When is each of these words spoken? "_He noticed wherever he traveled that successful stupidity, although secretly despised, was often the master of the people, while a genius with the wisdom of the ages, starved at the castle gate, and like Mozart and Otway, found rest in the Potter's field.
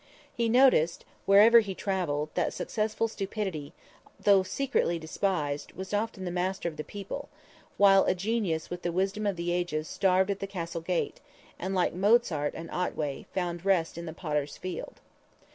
"_He 0.33 0.49
noticed 0.49 1.05
wherever 1.27 1.59
he 1.59 1.75
traveled 1.75 2.29
that 2.33 2.53
successful 2.53 3.07
stupidity, 3.07 3.71
although 4.17 4.41
secretly 4.41 4.97
despised, 4.97 5.73
was 5.73 5.93
often 5.93 6.25
the 6.25 6.31
master 6.31 6.67
of 6.67 6.77
the 6.77 6.83
people, 6.83 7.29
while 7.77 8.05
a 8.05 8.15
genius 8.15 8.71
with 8.71 8.81
the 8.81 8.91
wisdom 8.91 9.27
of 9.27 9.35
the 9.35 9.51
ages, 9.51 9.87
starved 9.87 10.31
at 10.31 10.39
the 10.39 10.47
castle 10.47 10.81
gate, 10.81 11.21
and 11.59 11.75
like 11.75 11.93
Mozart 11.93 12.55
and 12.55 12.71
Otway, 12.71 13.27
found 13.31 13.63
rest 13.63 13.95
in 13.95 14.07
the 14.07 14.13
Potter's 14.13 14.57
field. 14.57 15.01